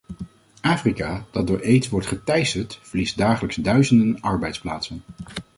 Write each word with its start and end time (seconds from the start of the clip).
Afrika, 0.63 1.25
dat 1.31 1.47
door 1.47 1.61
aids 1.63 1.89
wordt 1.89 2.07
geteisterd, 2.07 2.79
verliest 2.81 3.17
dagelijks 3.17 3.55
duizenden 3.55 4.21
arbeidsplaatsen. 4.21 5.03